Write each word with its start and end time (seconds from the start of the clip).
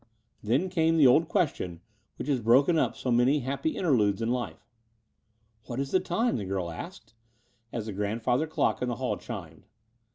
Then 0.41 0.67
came 0.69 0.97
the 0.97 1.05
old 1.05 1.27
question 1.27 1.79
which 2.15 2.27
has 2.27 2.39
broken 2.39 2.75
up 2.79 2.95
so 2.95 3.11
many 3.11 3.41
happy 3.41 3.77
interludes 3.77 4.19
in 4.19 4.31
life. 4.31 4.65
"What 5.67 5.79
is 5.79 5.91
the 5.91 5.99
time?" 5.99 6.37
the 6.37 6.45
girl 6.45 6.71
asked, 6.71 7.13
as 7.71 7.85
the 7.85 7.93
grandfather 7.93 8.47
dock 8.47 8.81
in 8.81 8.87
the 8.89 8.95
hall 8.95 9.15
chimed. 9.17 9.67